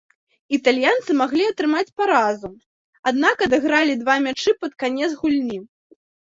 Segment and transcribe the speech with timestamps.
[0.57, 2.49] Італьянцы маглі атрымаць паразу,
[3.13, 5.59] аднак адыгралі два мячы пад канец гульні.